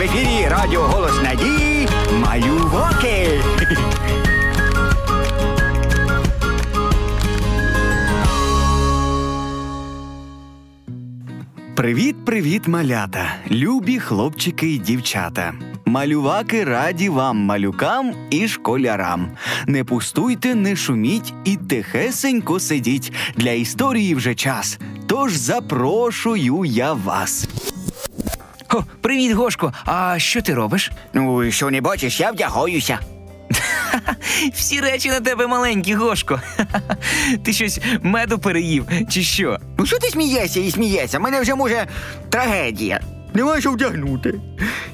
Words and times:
в 0.00 0.02
ефірі 0.02 0.48
Радіо 0.48 0.80
Голос 0.80 1.22
Надії 1.22 1.88
Малюваки. 2.12 3.40
Привіт, 11.76 12.24
привіт, 12.24 12.68
малята, 12.68 13.34
любі 13.50 13.98
хлопчики 13.98 14.72
і 14.72 14.78
дівчата. 14.78 15.54
Малюваки 15.84 16.64
раді 16.64 17.08
вам, 17.08 17.36
малюкам 17.36 18.12
і 18.30 18.48
школярам. 18.48 19.30
Не 19.66 19.84
пустуйте, 19.84 20.54
не 20.54 20.76
шуміть 20.76 21.34
і 21.44 21.56
тихесенько 21.56 22.60
сидіть. 22.60 23.12
Для 23.36 23.50
історії 23.50 24.14
вже 24.14 24.34
час. 24.34 24.78
Тож 25.06 25.36
запрошую 25.36 26.64
я 26.64 26.92
вас. 26.92 27.48
О, 28.74 28.82
привіт, 29.00 29.32
Гошко. 29.32 29.72
А 29.84 30.18
що 30.18 30.42
ти 30.42 30.54
робиш? 30.54 30.90
Ну, 31.14 31.50
що 31.52 31.70
не 31.70 31.80
бачиш, 31.80 32.20
я 32.20 32.30
вдягаюся. 32.30 32.98
Всі 34.54 34.80
речі 34.80 35.08
на 35.08 35.20
тебе 35.20 35.46
маленькі, 35.46 35.94
Гошко. 35.94 36.40
Ти 37.44 37.52
щось 37.52 37.80
меду 38.02 38.38
переїв, 38.38 38.86
чи 39.10 39.22
що? 39.22 39.58
Ну 39.78 39.86
що 39.86 39.98
ти 39.98 40.08
смієшся 40.10 40.60
і 40.60 40.70
смієшся? 40.70 41.18
Мене 41.18 41.40
вже 41.40 41.54
може 41.54 41.86
трагедія. 42.28 43.00
Нема 43.34 43.60
що 43.60 43.70
вдягнути. 43.70 44.40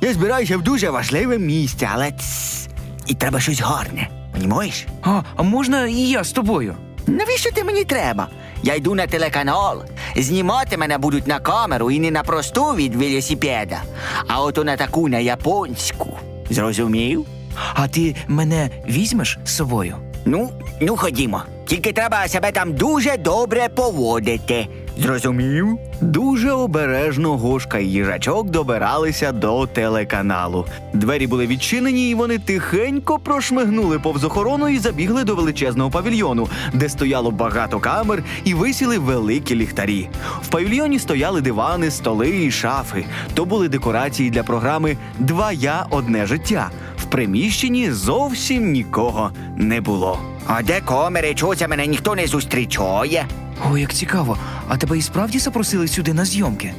Я 0.00 0.12
збираюся 0.12 0.56
в 0.58 0.62
дуже 0.62 0.90
важливе 0.90 1.38
місце, 1.38 1.88
але 1.92 2.10
тс, 2.12 2.68
і 3.06 3.14
треба 3.14 3.40
щось 3.40 3.60
гарне. 3.60 4.08
Понімаєш? 4.32 4.86
А, 5.02 5.22
а 5.36 5.42
можна 5.42 5.86
і 5.86 5.94
я 5.96 6.24
з 6.24 6.32
тобою? 6.32 6.76
Навіщо 7.06 7.50
ти 7.52 7.64
мені 7.64 7.84
треба? 7.84 8.28
Я 8.62 8.74
йду 8.74 8.94
на 8.94 9.06
телеканал. 9.06 9.82
Знімати 10.16 10.76
мене 10.76 10.98
будуть 10.98 11.26
на 11.26 11.40
камеру 11.40 11.90
і 11.90 12.00
не 12.00 12.10
на 12.10 12.22
просту 12.22 12.64
від 12.64 12.94
велосипеда, 12.94 13.82
а 14.26 14.42
ото 14.42 14.64
на 14.64 14.76
таку 14.76 15.08
на 15.08 15.18
японську. 15.18 16.18
Зрозумів? 16.50 17.26
А 17.74 17.88
ти 17.88 18.16
мене 18.28 18.70
візьмеш 18.88 19.38
з 19.44 19.56
собою? 19.56 19.96
Ну, 20.24 20.50
ну 20.80 20.96
ходімо. 20.96 21.42
Тільки 21.66 21.92
треба 21.92 22.28
себе 22.28 22.52
там 22.52 22.72
дуже 22.72 23.16
добре 23.16 23.68
поводити. 23.68 24.68
Зрозумів? 24.96 25.78
Дуже 26.00 26.50
обережно 26.50 27.36
Гошка 27.36 27.78
і 27.78 27.86
їжачок 27.86 28.50
добиралися 28.50 29.32
до 29.32 29.66
телеканалу. 29.66 30.66
Двері 30.92 31.26
були 31.26 31.46
відчинені, 31.46 32.10
і 32.10 32.14
вони 32.14 32.38
тихенько 32.38 33.18
прошмигнули 33.18 33.98
повз 33.98 34.24
охорону 34.24 34.68
і 34.68 34.78
забігли 34.78 35.24
до 35.24 35.34
величезного 35.34 35.90
павільйону, 35.90 36.48
де 36.72 36.88
стояло 36.88 37.30
багато 37.30 37.80
камер 37.80 38.22
і 38.44 38.54
висіли 38.54 38.98
великі 38.98 39.54
ліхтарі. 39.56 40.08
В 40.42 40.48
павільйоні 40.48 40.98
стояли 40.98 41.40
дивани, 41.40 41.90
столи 41.90 42.44
і 42.44 42.50
шафи. 42.50 43.04
То 43.34 43.44
були 43.44 43.68
декорації 43.68 44.30
для 44.30 44.42
програми 44.42 44.96
Два 45.18 45.52
я 45.52 45.86
одне 45.90 46.26
життя. 46.26 46.70
В 46.98 47.04
приміщенні 47.04 47.90
зовсім 47.90 48.72
нікого 48.72 49.30
не 49.56 49.80
було. 49.80 50.18
А 50.46 50.62
де 50.62 50.80
камери? 50.80 51.34
Чого 51.34 51.54
мене 51.68 51.86
ніхто 51.86 52.14
не 52.14 52.26
зустрічає? 52.26 53.26
О, 53.70 53.78
як 53.78 53.92
цікаво. 53.92 54.38
А 54.68 54.76
тебе 54.76 54.98
і 54.98 55.02
справді 55.02 55.38
запросили 55.38 55.88
сюди 55.88 56.12
на 56.14 56.24
зйомки? 56.24 56.74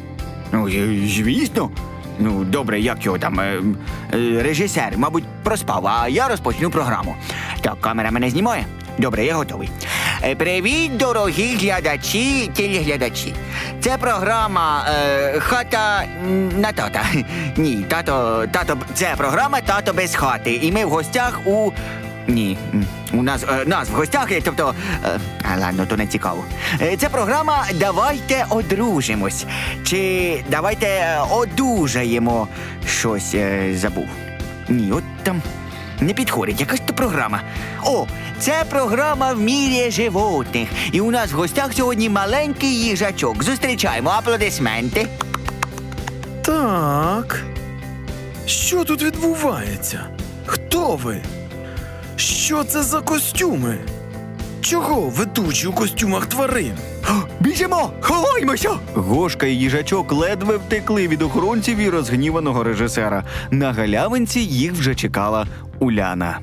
Ну, 0.51 0.67
е, 0.67 1.07
звісно. 1.07 1.69
Ну, 2.19 2.43
добре, 2.43 2.79
як 2.79 3.05
його 3.05 3.17
там. 3.19 3.39
е, 3.39 3.61
е, 4.13 4.43
режисер, 4.43 4.93
мабуть, 4.97 5.23
проспав, 5.43 5.87
а 5.87 6.07
я 6.07 6.27
розпочну 6.27 6.69
програму. 6.69 7.15
Так, 7.61 7.81
камера 7.81 8.11
мене 8.11 8.29
знімає. 8.29 8.65
Добре, 8.97 9.25
я 9.25 9.35
готовий. 9.35 9.69
Е, 10.23 10.35
Привіт, 10.35 10.97
дорогі 10.97 11.55
глядачі, 11.55 12.51
телеглядачі. 12.55 13.33
Це 13.81 13.97
програма 13.97 14.85
е, 14.89 15.39
Хата 15.39 16.03
на 16.57 16.71
тата. 16.71 17.01
Ні, 17.57 17.85
тато, 17.87 18.45
тато, 18.51 18.77
це 18.93 19.13
програма 19.17 19.61
Тато 19.61 19.93
без 19.93 20.15
хати. 20.15 20.53
І 20.53 20.71
ми 20.71 20.85
в 20.85 20.89
гостях 20.89 21.39
у. 21.45 21.71
Ні, 22.27 22.57
у 23.13 23.23
нас 23.23 23.43
е, 23.43 23.63
нас 23.65 23.89
в 23.89 23.93
гостях, 23.93 24.31
е, 24.31 24.41
тобто. 24.43 24.73
Е, 25.05 25.19
ладно, 25.59 25.85
то 25.85 25.97
не 25.97 26.07
цікаво. 26.07 26.43
Е, 26.81 26.97
Це 26.97 27.09
програма 27.09 27.65
Давайте 27.79 28.45
одружимось. 28.49 29.45
Чи 29.85 30.43
давайте 30.49 30.85
е, 30.87 31.19
одужаємо. 31.31 32.47
Щось 32.87 33.31
е, 33.35 33.73
забув. 33.75 34.07
Ні, 34.69 34.91
от 34.91 35.03
там 35.23 35.41
не 35.99 36.13
підходить, 36.13 36.59
якась 36.59 36.79
то 36.85 36.93
програма. 36.93 37.41
О, 37.85 38.05
це 38.39 38.63
програма 38.69 39.33
в 39.33 39.39
мірі 39.39 39.91
животних. 39.91 40.69
І 40.91 41.01
у 41.01 41.11
нас 41.11 41.31
в 41.31 41.35
гостях 41.35 41.73
сьогодні 41.73 42.09
маленький 42.09 42.79
їжачок. 42.79 43.43
Зустрічаємо 43.43 44.09
аплодисменти. 44.09 45.07
Так. 46.41 47.43
Що 48.45 48.83
тут 48.83 49.03
відбувається? 49.03 50.05
Хто 50.45 50.95
ви? 50.95 51.21
Що 52.43 52.63
це 52.63 52.83
за 52.83 53.01
костюми? 53.01 53.77
Чого 54.61 55.01
ведучі 55.01 55.67
у 55.67 55.73
костюмах 55.73 56.25
тварин? 56.25 56.73
Біжимо, 57.39 57.91
ховаймося! 58.01 58.69
Гошка 58.93 59.47
і 59.47 59.55
їжачок 59.55 60.11
ледве 60.11 60.57
втекли 60.57 61.07
від 61.07 61.21
охоронців 61.21 61.77
і 61.77 61.89
розгніваного 61.89 62.63
режисера. 62.63 63.23
На 63.51 63.73
галявинці 63.73 64.39
їх 64.39 64.73
вже 64.73 64.95
чекала 64.95 65.47
Уляна. 65.79 66.39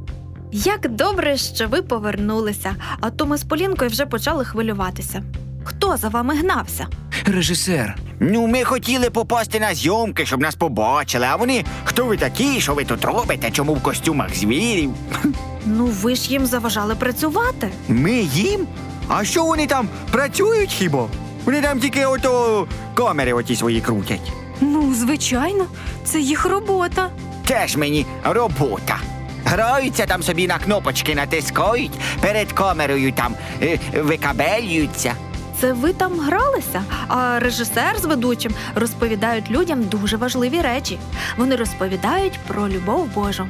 Як 0.52 0.88
добре, 0.88 1.36
що 1.36 1.68
ви 1.68 1.82
повернулися, 1.82 2.76
а 3.00 3.10
то 3.10 3.26
ми 3.26 3.36
з 3.36 3.44
Полінкою 3.44 3.90
вже 3.90 4.06
почали 4.06 4.44
хвилюватися. 4.44 5.22
Хто 5.70 5.96
за 5.96 6.08
вами 6.08 6.34
гнався? 6.36 6.86
Режисер. 7.24 7.96
Ну, 8.20 8.46
ми 8.46 8.64
хотіли 8.64 9.10
попасти 9.10 9.60
на 9.60 9.74
зйомки, 9.74 10.26
щоб 10.26 10.40
нас 10.40 10.54
побачили, 10.54 11.26
а 11.30 11.36
вони 11.36 11.64
хто 11.84 12.04
ви 12.04 12.16
такі, 12.16 12.60
що 12.60 12.74
ви 12.74 12.84
тут 12.84 13.04
робите, 13.04 13.50
чому 13.50 13.74
в 13.74 13.82
костюмах 13.82 14.34
звірів? 14.36 14.90
Ну, 15.66 15.86
ви 15.86 16.14
ж 16.14 16.30
їм 16.30 16.46
заважали 16.46 16.94
працювати. 16.94 17.68
Ми 17.88 18.12
їм? 18.12 18.66
А 19.08 19.24
що 19.24 19.44
вони 19.44 19.66
там 19.66 19.88
працюють 20.10 20.70
хіба? 20.72 21.08
Вони 21.44 21.60
там 21.60 21.80
тільки 21.80 22.06
ото 22.06 22.66
камери 22.94 23.32
оті 23.32 23.56
свої 23.56 23.80
крутять. 23.80 24.32
Ну, 24.60 24.94
звичайно, 24.94 25.66
це 26.04 26.20
їх 26.20 26.46
робота. 26.46 27.08
Теж 27.46 27.76
мені 27.76 28.06
робота. 28.24 28.96
Граються 29.44 30.06
там 30.06 30.22
собі 30.22 30.46
на 30.46 30.58
кнопочки 30.58 31.14
натискають, 31.14 31.92
перед 32.20 32.52
камерою 32.52 33.12
там 33.12 33.34
е, 33.62 33.78
викабелюються. 34.02 35.14
Це 35.60 35.72
ви 35.72 35.92
там 35.92 36.20
гралися, 36.20 36.82
а 37.08 37.38
режисер 37.38 37.98
з 37.98 38.04
ведучим 38.04 38.52
розповідають 38.74 39.50
людям 39.50 39.84
дуже 39.84 40.16
важливі 40.16 40.60
речі. 40.60 40.98
Вони 41.36 41.56
розповідають 41.56 42.38
про 42.46 42.68
любов 42.68 43.14
Божу. 43.14 43.48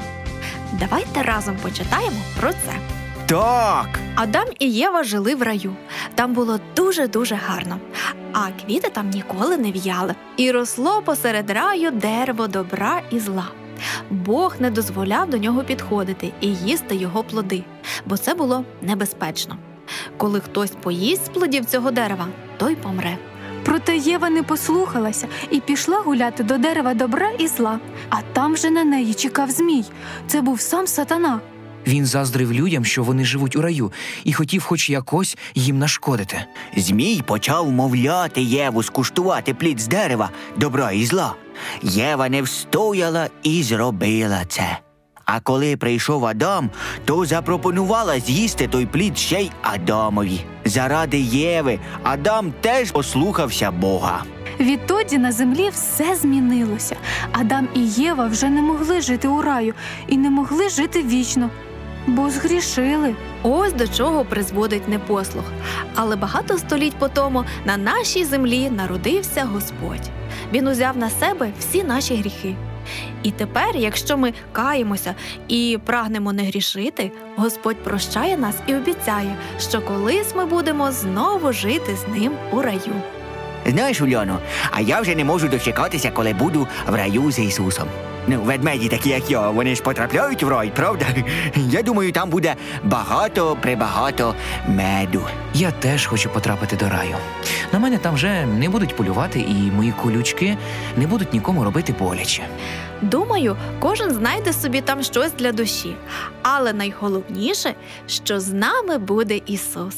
Давайте 0.73 1.23
разом 1.23 1.57
почитаємо 1.63 2.17
про 2.41 2.53
це. 2.53 2.73
Так. 3.27 3.89
Адам 4.15 4.45
і 4.59 4.73
Єва 4.73 5.05
жили 5.05 5.35
в 5.35 5.43
раю. 5.43 5.77
Там 6.15 6.35
було 6.35 6.61
дуже-дуже 6.77 7.35
гарно. 7.35 7.79
А 8.33 8.49
квіти 8.65 8.91
там 8.91 9.11
ніколи 9.11 9.57
не 9.57 9.73
в'яли. 9.73 10.15
І 10.37 10.51
росло 10.51 11.03
посеред 11.03 11.51
раю 11.51 11.91
дерево 11.91 12.49
добра 12.49 13.03
і 13.11 13.19
зла. 13.19 13.49
Бог 14.11 14.57
не 14.59 14.71
дозволяв 14.71 15.31
до 15.31 15.37
нього 15.37 15.65
підходити 15.65 16.33
і 16.41 16.47
їсти 16.47 16.97
його 16.97 17.25
плоди, 17.25 17.65
бо 18.07 18.17
це 18.17 18.35
було 18.35 18.65
небезпечно. 18.83 19.57
Коли 20.17 20.41
хтось 20.41 20.71
поїсть 20.71 21.27
з 21.27 21.29
плодів 21.29 21.65
цього 21.65 21.91
дерева, 21.91 22.27
той 22.59 22.77
помре. 22.77 23.19
Проте 23.65 23.97
Єва 23.97 24.31
не 24.31 24.43
послухалася 24.43 25.29
і 25.51 25.61
пішла 25.61 25.99
гуляти 25.99 26.43
до 26.43 26.59
дерева 26.59 26.95
добра 26.95 27.31
і 27.39 27.49
зла. 27.49 27.81
А 28.11 28.17
там 28.33 28.55
вже 28.55 28.71
на 28.71 28.85
неї 28.85 29.15
чекав 29.15 29.51
змій. 29.51 29.85
Це 30.27 30.41
був 30.41 30.61
сам 30.61 30.87
сатана. 30.87 31.41
Він 31.87 32.07
заздрив 32.07 32.53
людям, 32.53 32.85
що 32.85 33.03
вони 33.03 33.25
живуть 33.25 33.57
у 33.57 33.63
раю, 33.63 33.93
і 34.25 34.33
хотів 34.33 34.63
хоч 34.63 34.91
якось 34.91 35.37
їм 35.55 35.79
нашкодити. 35.79 36.45
Змій 36.77 37.23
почав 37.27 37.71
мовляти 37.71 38.43
Єву 38.43 38.83
скуштувати 38.83 39.55
плід 39.55 39.81
з 39.81 39.87
дерева 39.87 40.31
добра 40.57 40.93
і 40.93 41.07
зла. 41.07 41.35
Єва 41.83 42.29
не 42.29 42.43
встояла 42.43 43.29
і 43.43 43.63
зробила 43.63 44.45
це. 44.49 44.79
А 45.33 45.41
коли 45.41 45.77
прийшов 45.77 46.27
Адам, 46.27 46.71
то 47.05 47.27
запропонувала 47.27 48.21
з'їсти 48.21 48.69
той 48.69 48.87
плід 48.87 49.19
ще 49.19 49.41
й 49.41 49.51
Адамові. 49.63 50.41
Заради 50.65 51.19
Єви 51.21 51.79
Адам 52.03 52.53
теж 52.61 52.91
послухався 52.91 53.71
Бога. 53.71 54.25
Відтоді 54.61 55.19
на 55.19 55.33
землі 55.33 55.69
все 55.73 56.17
змінилося. 56.17 56.97
Адам 57.33 57.69
і 57.75 57.81
Єва 57.81 58.27
вже 58.27 58.49
не 58.49 58.63
могли 58.63 59.01
жити 59.01 59.29
у 59.29 59.43
раю 59.43 59.75
і 60.09 60.17
не 60.17 60.31
могли 60.31 60.69
жити 60.69 61.03
вічно, 61.03 61.51
бо 62.07 62.31
згрішили. 62.31 63.15
Ось 63.43 63.73
до 63.73 63.89
чого 63.89 64.25
призводить 64.25 64.89
непослух. 64.89 65.45
Але 65.95 66.17
багато 66.17 66.59
століть 66.59 66.97
по 66.97 67.09
тому 67.09 67.45
на 67.65 67.77
нашій 67.77 68.25
землі 68.25 68.71
народився 68.71 69.45
Господь. 69.45 70.11
Він 70.53 70.69
узяв 70.69 70.97
на 70.97 71.11
себе 71.11 71.51
всі 71.59 71.85
наші 71.85 72.17
гріхи. 72.17 72.57
І 73.23 73.31
тепер, 73.31 73.77
якщо 73.77 74.17
ми 74.17 74.33
каємося 74.53 75.15
і 75.49 75.79
прагнемо 75.85 76.33
не 76.33 76.43
грішити, 76.43 77.11
Господь 77.37 77.77
прощає 77.77 78.37
нас 78.37 78.57
і 78.67 78.75
обіцяє, 78.75 79.37
що 79.59 79.81
колись 79.81 80.35
ми 80.35 80.47
будемо 80.47 80.93
знову 80.93 81.53
жити 81.53 81.97
з 81.97 82.19
ним 82.19 82.33
у 82.53 82.63
раю. 82.63 83.03
Знаєш, 83.67 84.01
Уляно, 84.01 84.39
а 84.71 84.81
я 84.81 85.01
вже 85.01 85.15
не 85.15 85.25
можу 85.25 85.49
дочекатися, 85.49 86.11
коли 86.11 86.33
буду 86.33 86.69
в 86.87 86.95
раю 86.95 87.31
з 87.31 87.39
Ісусом. 87.39 87.89
Ну, 88.27 88.41
ведмеді 88.41 88.89
такі, 88.89 89.09
як 89.09 89.31
я, 89.31 89.51
вони 89.51 89.75
ж 89.75 89.83
потрапляють 89.83 90.43
в 90.43 90.49
рай, 90.49 90.73
правда? 90.77 91.07
Я 91.57 91.83
думаю, 91.83 92.13
там 92.13 92.31
буде 92.31 92.55
багато, 92.85 93.57
прибагато 93.61 94.35
меду. 94.69 95.23
Я 95.55 95.71
теж 95.71 96.07
хочу 96.07 96.31
потрапити 96.31 96.77
до 96.77 96.89
раю. 96.89 97.17
На 97.73 97.79
мене 97.79 97.99
там 97.99 98.15
вже 98.15 98.47
не 98.47 98.69
будуть 98.69 98.97
полювати, 98.97 99.41
і 99.41 99.71
мої 99.77 99.93
колючки 100.03 100.57
не 100.97 101.07
будуть 101.07 101.33
нікому 101.33 101.65
робити 101.65 101.95
боляче. 101.99 102.43
Думаю, 103.03 103.57
кожен 103.81 104.11
знайде 104.11 104.53
собі 104.53 104.81
там 104.81 105.03
щось 105.03 105.33
для 105.33 105.53
душі. 105.53 105.97
Але 106.43 106.73
найголовніше, 106.73 107.75
що 108.07 108.41
з 108.41 108.49
нами 108.49 108.99
буде 108.99 109.41
Ісус. 109.47 109.95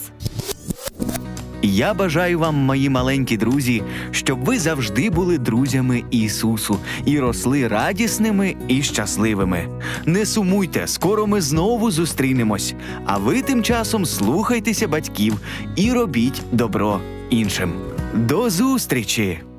Я 1.63 1.95
бажаю 1.95 2.39
вам, 2.39 2.55
мої 2.55 2.89
маленькі 2.89 3.37
друзі, 3.37 3.83
щоб 4.11 4.45
ви 4.45 4.59
завжди 4.59 5.11
були 5.11 5.39
друзями 5.39 6.03
Ісусу 6.11 6.79
і 7.05 7.19
росли 7.19 7.69
радісними 7.69 8.57
і 8.69 8.83
щасливими. 8.83 9.69
Не 10.07 10.27
сумуйте, 10.27 10.87
скоро 10.87 11.27
ми 11.27 11.41
знову 11.41 11.91
зустрінемось. 11.91 12.75
А 13.07 13.19
ви 13.19 13.43
тим 13.43 13.63
часом 13.63 14.07
слухайтеся 14.07 14.89
батьків 14.89 15.41
і 15.77 15.93
робіть 15.93 16.43
добро 16.53 17.01
іншим. 17.31 17.73
До 18.15 18.51
зустрічі! 18.51 19.52